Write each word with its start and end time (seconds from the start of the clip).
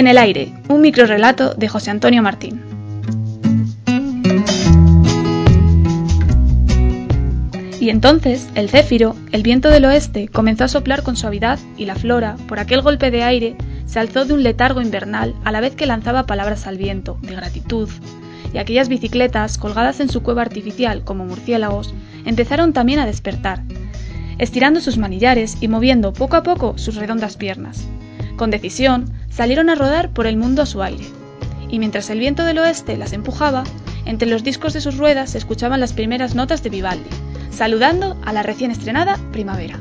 En 0.00 0.06
el 0.06 0.16
aire, 0.16 0.54
un 0.70 0.80
microrelato 0.80 1.52
de 1.52 1.68
José 1.68 1.90
Antonio 1.90 2.22
Martín. 2.22 2.62
Y 7.78 7.90
entonces 7.90 8.48
el 8.54 8.70
céfiro, 8.70 9.14
el 9.30 9.42
viento 9.42 9.68
del 9.68 9.84
oeste, 9.84 10.28
comenzó 10.28 10.64
a 10.64 10.68
soplar 10.68 11.02
con 11.02 11.16
suavidad 11.16 11.58
y 11.76 11.84
la 11.84 11.96
flora, 11.96 12.36
por 12.48 12.60
aquel 12.60 12.80
golpe 12.80 13.10
de 13.10 13.24
aire, 13.24 13.56
se 13.84 13.98
alzó 13.98 14.24
de 14.24 14.32
un 14.32 14.42
letargo 14.42 14.80
invernal 14.80 15.34
a 15.44 15.52
la 15.52 15.60
vez 15.60 15.74
que 15.74 15.84
lanzaba 15.84 16.24
palabras 16.24 16.66
al 16.66 16.78
viento, 16.78 17.18
de 17.20 17.36
gratitud, 17.36 17.90
y 18.54 18.56
aquellas 18.56 18.88
bicicletas, 18.88 19.58
colgadas 19.58 20.00
en 20.00 20.08
su 20.08 20.22
cueva 20.22 20.40
artificial 20.40 21.04
como 21.04 21.26
murciélagos, 21.26 21.92
empezaron 22.24 22.72
también 22.72 23.00
a 23.00 23.06
despertar, 23.06 23.64
estirando 24.38 24.80
sus 24.80 24.96
manillares 24.96 25.58
y 25.60 25.68
moviendo 25.68 26.14
poco 26.14 26.36
a 26.36 26.42
poco 26.42 26.78
sus 26.78 26.94
redondas 26.94 27.36
piernas. 27.36 27.86
Con 28.38 28.50
decisión, 28.50 29.19
salieron 29.30 29.70
a 29.70 29.74
rodar 29.74 30.10
por 30.10 30.26
el 30.26 30.36
mundo 30.36 30.62
a 30.62 30.66
su 30.66 30.82
aire. 30.82 31.06
Y 31.70 31.78
mientras 31.78 32.10
el 32.10 32.18
viento 32.18 32.44
del 32.44 32.58
oeste 32.58 32.96
las 32.96 33.12
empujaba, 33.12 33.64
entre 34.04 34.28
los 34.28 34.44
discos 34.44 34.72
de 34.72 34.80
sus 34.80 34.98
ruedas 34.98 35.30
se 35.30 35.38
escuchaban 35.38 35.80
las 35.80 35.92
primeras 35.92 36.34
notas 36.34 36.62
de 36.62 36.70
Vivaldi, 36.70 37.08
saludando 37.50 38.18
a 38.24 38.32
la 38.32 38.42
recién 38.42 38.70
estrenada 38.70 39.18
primavera. 39.32 39.78